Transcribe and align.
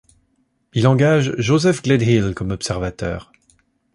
Il 0.73 0.87
engage 0.87 1.35
Joseph 1.37 1.83
Gledhill 1.83 2.33
comme 2.33 2.49
observateur. 2.49 3.31